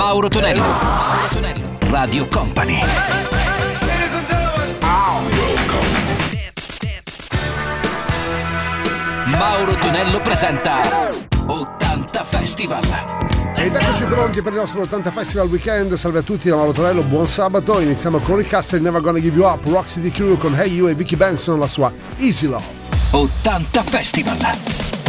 Mauro 0.00 0.30
Tonello. 0.30 0.62
Mauro 0.62 1.28
Tonello. 1.30 1.76
Radio 1.90 2.26
Company. 2.28 2.80
Mauro 9.26 9.74
Tonello 9.74 10.20
presenta 10.22 10.80
80 11.46 12.24
Festival. 12.24 12.82
Ed 13.54 13.74
eccoci 13.74 14.04
pronti 14.06 14.40
per 14.40 14.52
il 14.54 14.60
nostro 14.60 14.80
80 14.80 15.10
Festival 15.10 15.48
Weekend. 15.48 15.92
Salve 15.92 16.20
a 16.20 16.22
tutti 16.22 16.48
da 16.48 16.56
Mauro 16.56 16.72
Tonello, 16.72 17.02
buon 17.02 17.28
sabato. 17.28 17.78
Iniziamo 17.78 18.20
con 18.20 18.36
Rick 18.36 18.48
Castle, 18.48 18.80
Never 18.80 19.02
Gonna 19.02 19.20
Give 19.20 19.36
You 19.36 19.46
Up, 19.46 19.62
Roxy 19.66 20.00
DQ 20.00 20.38
con 20.38 20.54
Hey 20.58 20.72
You 20.72 20.88
e 20.88 20.94
Vicky 20.94 21.16
Benson, 21.16 21.58
la 21.58 21.66
sua 21.66 21.92
Easy 22.16 22.46
Love. 22.46 22.64
80 23.10 23.82
Festival. 23.82 24.99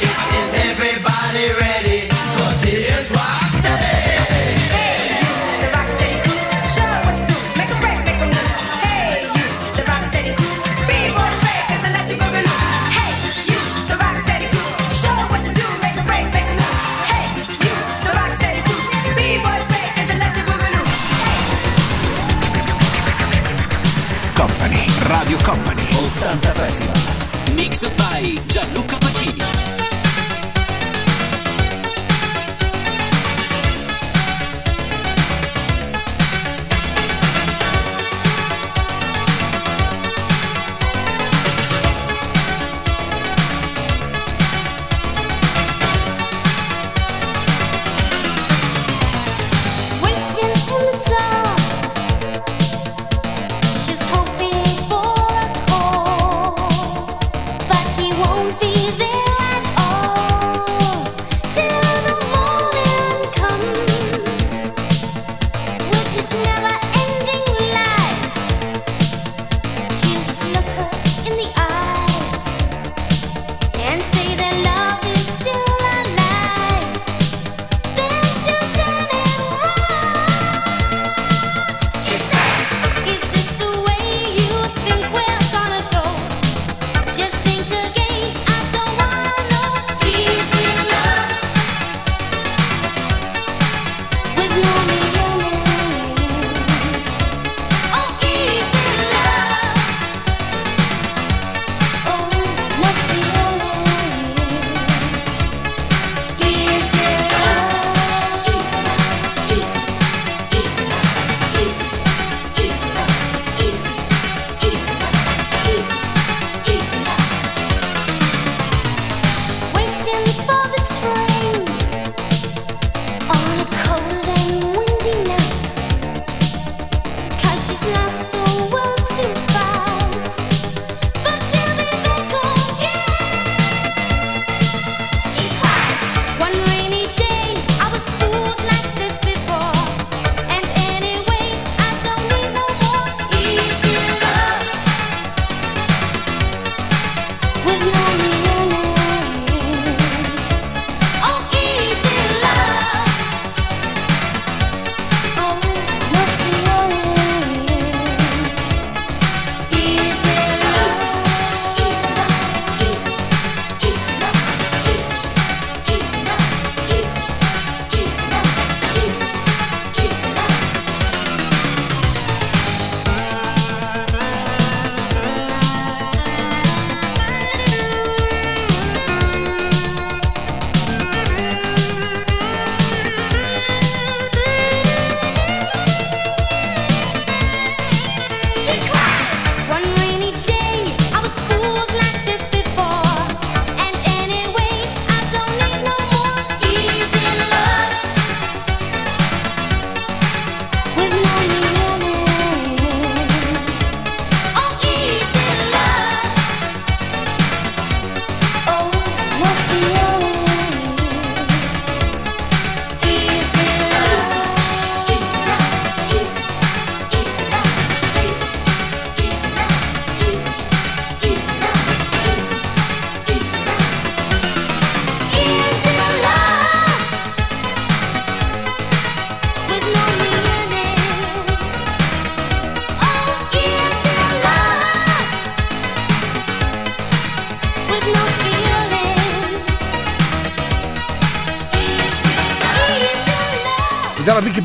Thank. 0.00 0.29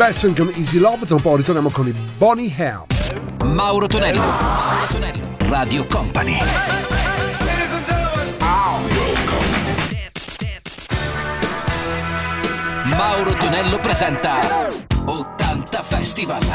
Besson 0.06 0.36
con 0.36 0.52
Easy 0.56 0.78
Love, 0.78 1.08
tra 1.08 1.16
un 1.16 1.22
po' 1.22 1.36
ritorniamo 1.36 1.72
con 1.72 1.88
i 1.88 1.96
Bonnie 2.16 2.54
Hell. 2.56 2.84
Mauro 3.44 3.88
Tonello, 3.88 4.20
Mauro 4.22 4.86
Tonello, 4.92 5.36
Radio 5.50 5.88
Company. 5.88 6.38
Mauro 12.84 13.34
Tonello 13.34 13.80
presenta 13.80 14.68
80 15.06 15.82
Festival. 15.82 16.46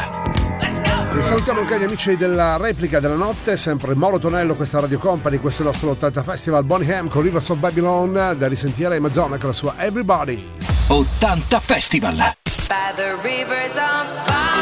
Let's 0.61 1.11
go! 1.11 1.21
salutiamo 1.21 1.59
anche 1.59 1.77
gli 1.77 1.83
amici 1.83 2.15
della 2.15 2.55
replica 2.55 3.01
della 3.01 3.15
notte, 3.15 3.57
sempre 3.57 3.95
Mauro 3.95 4.17
Tonello, 4.17 4.55
questa 4.55 4.79
Radio 4.79 4.97
Company, 4.97 5.39
questo 5.39 5.63
è 5.63 5.65
il 5.65 5.71
nostro 5.71 5.89
80 5.89 6.23
Festival 6.23 6.63
Bonnie 6.63 6.95
Ham 6.95 7.09
con 7.09 7.21
Rivers 7.21 7.49
of 7.49 7.57
Babylon, 7.57 8.13
da 8.13 8.47
risentire 8.47 8.95
in 8.95 9.03
Amazon 9.03 9.31
con 9.31 9.49
la 9.49 9.53
sua 9.53 9.73
Everybody. 9.77 10.41
80 10.87 11.59
Festival! 11.59 12.39
by 12.71 12.93
the 12.95 13.17
rivers 13.21 13.75
on 13.75 14.05
fire. 14.25 14.60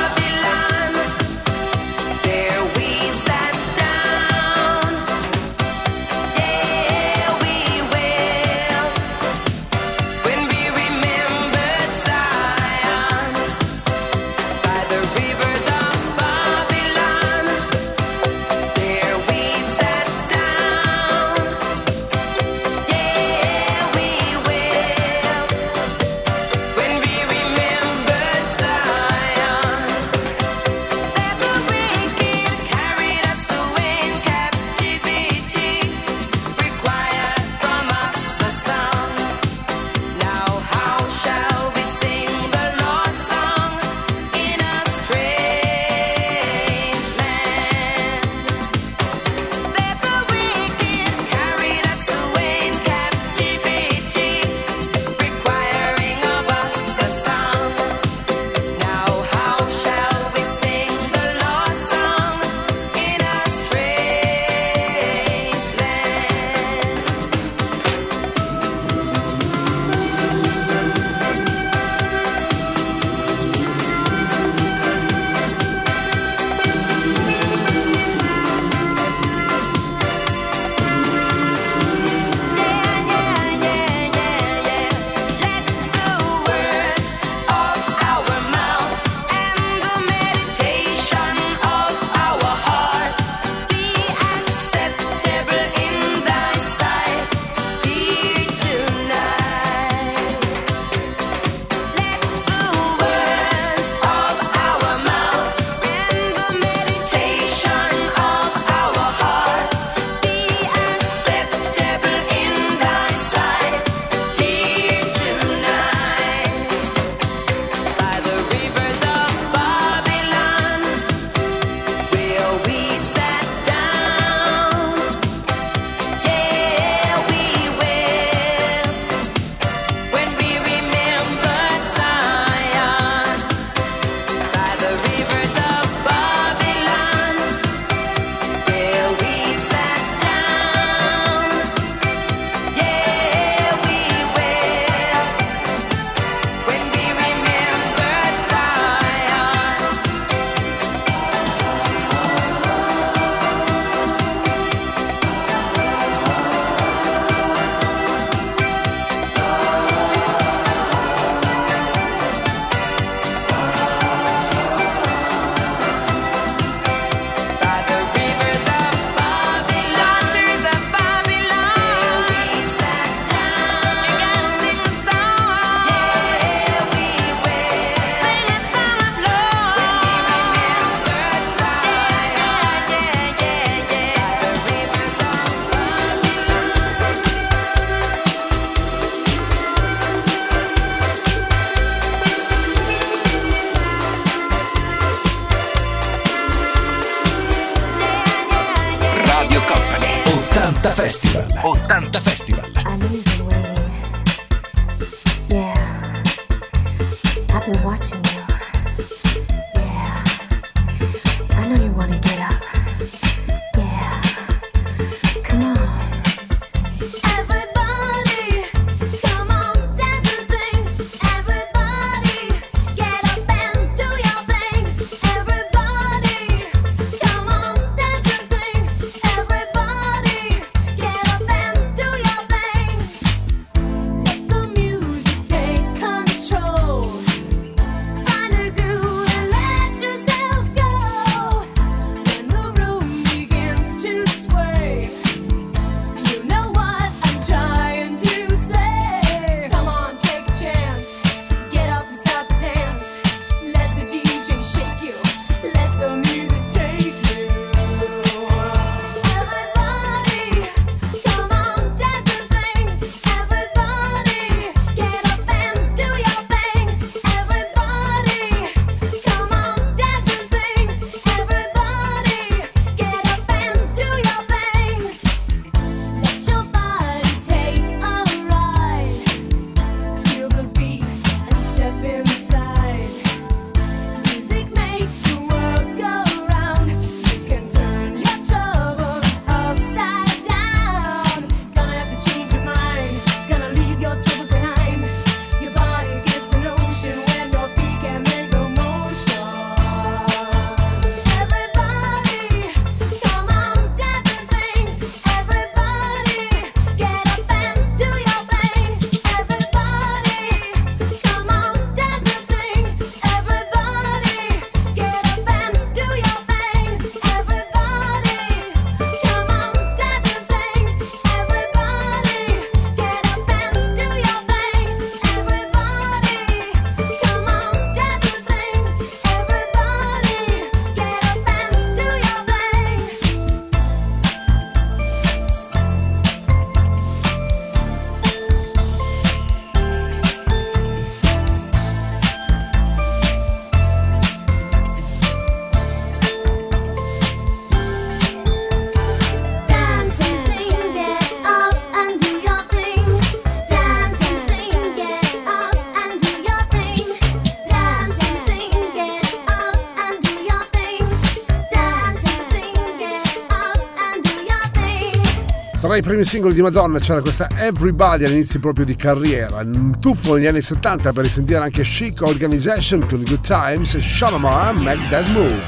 primi 366.09 366.25
singoli 366.25 366.55
di 366.55 366.63
Madonna 366.63 366.97
c'era 366.97 367.21
questa 367.21 367.47
Everybody 367.55 368.23
all'inizio 368.23 368.59
proprio 368.59 368.83
di 368.83 368.95
carriera, 368.95 369.57
un 369.57 369.95
tuffo 369.99 370.33
negli 370.33 370.47
anni 370.47 370.59
70 370.59 371.13
per 371.13 371.23
risentire 371.23 371.59
anche 371.59 371.83
Chic 371.83 372.21
Organization 372.23 373.05
con 373.07 373.23
Good 373.23 373.41
Times 373.41 373.93
e 373.93 374.01
Shalomar 374.01 374.73
Make 374.73 375.07
That 375.11 375.27
Move. 375.27 375.61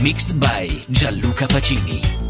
Mixed 0.00 0.34
by 0.34 0.84
Gianluca 0.86 1.46
Pacini. 1.46 2.21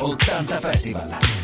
80 0.00 0.60
Festival. 0.60 1.37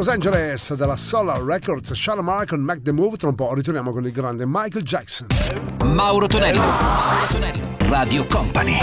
Los 0.00 0.08
Angeles 0.08 0.72
della 0.76 0.96
Solar 0.96 1.42
Records, 1.42 1.92
Shadow 1.92 2.22
Mark 2.22 2.48
con 2.48 2.60
Mac 2.60 2.80
the 2.80 2.90
Move. 2.90 3.18
Tra 3.18 3.28
un 3.28 3.34
po' 3.34 3.52
ritorniamo 3.52 3.92
con 3.92 4.02
il 4.06 4.12
grande 4.12 4.44
Michael 4.46 4.82
Jackson. 4.82 5.26
Mauro 5.84 6.26
Tonello, 6.26 6.58
Mauro 6.58 7.26
Tonello, 7.30 7.76
Radio 7.80 8.24
Company. 8.24 8.78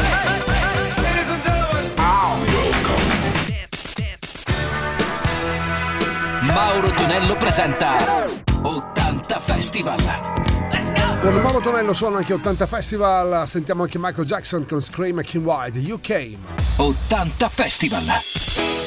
Mauro 6.42 6.92
Tonello 6.92 7.36
presenta 7.36 7.96
80 8.62 9.40
Festival. 9.40 10.04
Con 11.20 11.34
Mauro 11.42 11.62
Tonello 11.62 11.94
suona 11.94 12.18
anche 12.18 12.34
80 12.34 12.68
Festival, 12.68 13.48
sentiamo 13.48 13.82
anche 13.82 13.98
Michael 13.98 14.28
Jackson 14.28 14.68
con 14.68 14.80
Scream 14.84 15.18
and 15.18 15.26
King 15.26 15.44
Wide, 15.44 15.92
UK. 15.92 16.38
80 16.76 17.50
Festival. 17.50 18.87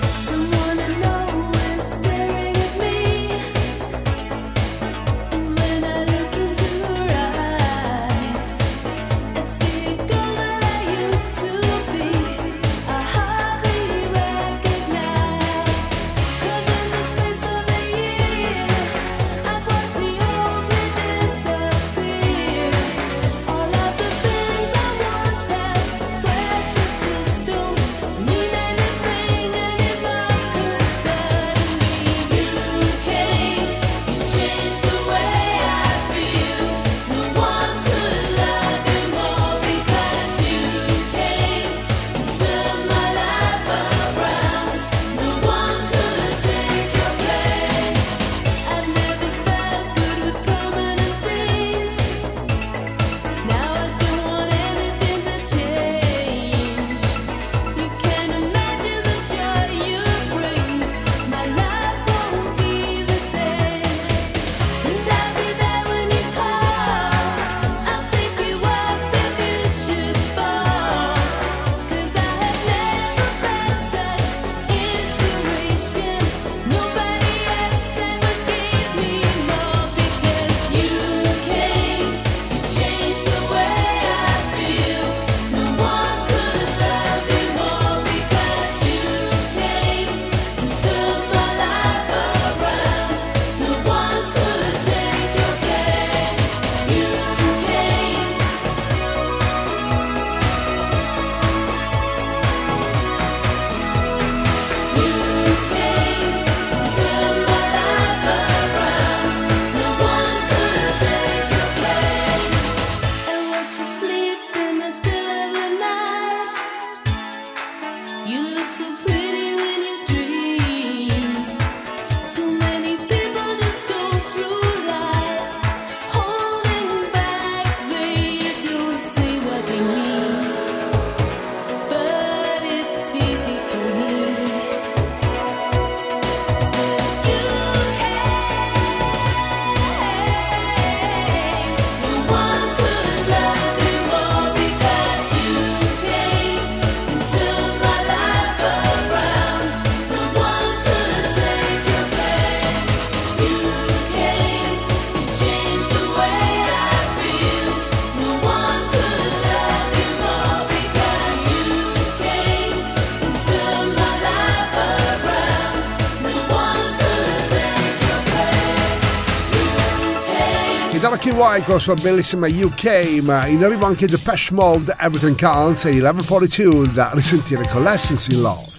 Cyclops 171.53 171.83
fa 171.83 171.95
bellissima 171.95 172.47
UK, 172.47 173.19
ma 173.23 173.45
in 173.45 173.61
arrivo 173.61 173.85
anche 173.85 174.07
The 174.07 174.17
Pesh 174.17 174.51
mold 174.51 174.95
Everything 174.97 175.35
Counts 175.35 175.83
e 175.83 175.89
1142 175.89 176.91
da 176.93 177.11
risentire 177.13 177.67
con 177.67 177.83
Lessons 177.83 178.29
in 178.29 178.41
Love. 178.41 178.70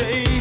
day 0.00 0.39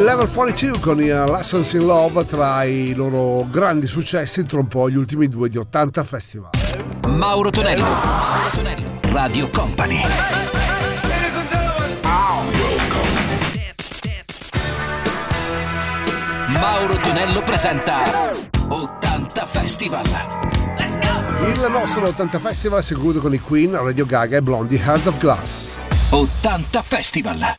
Level 0.00 0.30
42 0.30 0.80
con 0.80 1.02
il 1.02 1.12
uh, 1.12 1.30
Lessons 1.30 1.74
in 1.74 1.84
Love 1.84 2.24
tra 2.24 2.64
i 2.64 2.94
loro 2.94 3.46
grandi 3.50 3.86
successi 3.86 4.44
tra 4.44 4.58
un 4.58 4.66
po' 4.66 4.88
gli 4.88 4.96
ultimi 4.96 5.28
due 5.28 5.50
di 5.50 5.58
80 5.58 6.04
Festival. 6.04 6.50
Mauro 7.06 7.50
Tonello, 7.50 7.82
Mauro 7.82 8.48
Tonello, 8.50 9.00
Radio 9.12 9.50
Company. 9.50 10.00
Mauro 16.48 16.96
Tonello 16.96 17.42
presenta 17.42 18.02
80 18.68 19.44
Festival. 19.44 20.06
Il 21.44 21.66
nostro 21.70 22.06
80 22.06 22.38
Festival 22.38 22.82
si 22.82 22.94
conclude 22.94 23.18
con 23.18 23.34
i 23.34 23.38
Queen, 23.38 23.76
Radio 23.76 24.06
Gaga 24.06 24.38
e 24.38 24.42
Blondie 24.42 24.78
Heart 24.78 25.06
of 25.08 25.18
Glass. 25.18 25.74
80 26.08 26.82
Festival. 26.82 27.58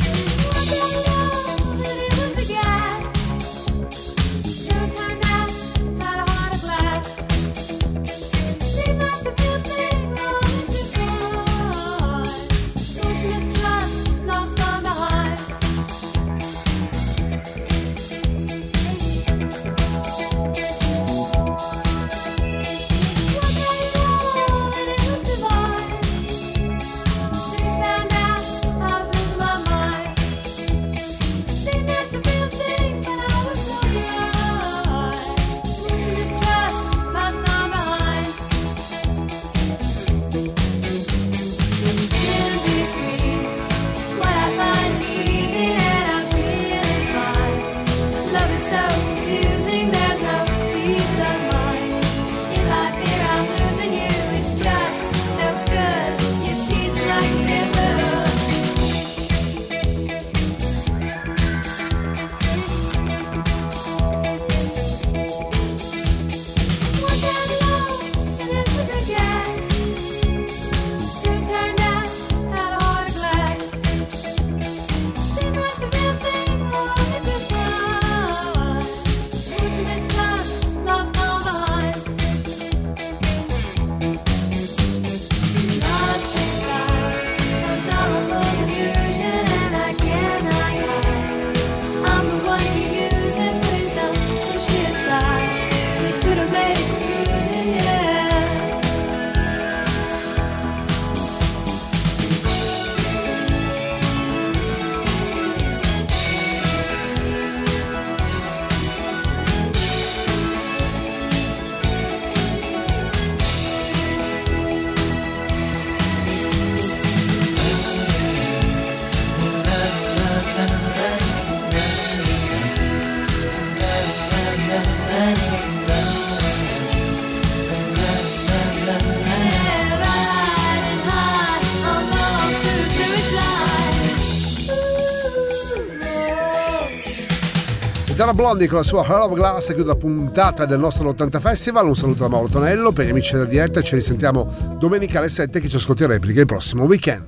Dara 138.41 138.53
Blondi 138.53 138.67
con 138.67 138.79
la 138.79 138.83
sua 138.83 139.03
Heart 139.03 139.31
of 139.31 139.33
Glass 139.35 139.67
chiude 139.67 139.83
la 139.83 139.95
puntata 139.95 140.65
del 140.65 140.79
nostro 140.79 141.07
80 141.09 141.39
Festival. 141.39 141.85
Un 141.85 141.95
saluto 141.95 142.23
da 142.23 142.27
Mauro 142.27 142.47
Tonello. 142.47 142.91
Per 142.91 143.05
gli 143.05 143.09
amici 143.11 143.33
della 143.33 143.45
diretta 143.45 143.81
ci 143.81 143.93
risentiamo 143.93 144.77
domenica 144.79 145.19
alle 145.19 145.29
7 145.29 145.59
che 145.59 145.69
ci 145.69 145.75
ascolti 145.75 146.01
in 146.01 146.09
replica 146.09 146.39
il 146.39 146.47
prossimo 146.47 146.85
weekend. 146.85 147.25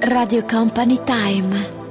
Radio 0.00 0.42
Company 0.46 1.00
Time. 1.04 1.81